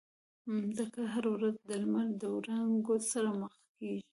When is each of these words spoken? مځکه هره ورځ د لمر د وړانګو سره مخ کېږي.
مځکه 0.61 1.01
هره 1.13 1.29
ورځ 1.35 1.55
د 1.69 1.69
لمر 1.81 2.07
د 2.21 2.23
وړانګو 2.35 2.95
سره 3.11 3.29
مخ 3.41 3.53
کېږي. 3.77 4.01